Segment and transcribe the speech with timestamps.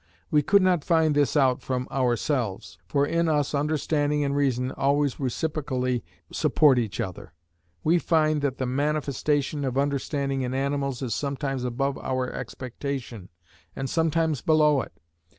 [0.31, 5.19] We could not find this out from ourselves, for in us understanding and reason always
[5.19, 7.33] reciprocally support each other.
[7.83, 13.29] We find that the manifestation of understanding in animals is sometimes above our expectation,
[13.75, 14.99] and sometimes below it.